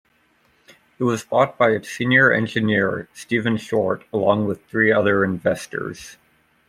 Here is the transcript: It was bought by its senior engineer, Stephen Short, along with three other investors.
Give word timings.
It 0.97 1.03
was 1.03 1.23
bought 1.23 1.59
by 1.59 1.73
its 1.73 1.87
senior 1.87 2.31
engineer, 2.33 3.07
Stephen 3.13 3.57
Short, 3.57 4.03
along 4.11 4.47
with 4.47 4.65
three 4.65 4.91
other 4.91 5.23
investors. 5.23 6.17